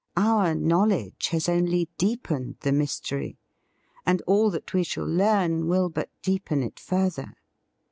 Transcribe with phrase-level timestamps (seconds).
[0.17, 3.37] Our knowl edge has only deepened the mystery,
[4.03, 7.35] and all that we shall learn will but deepen it further.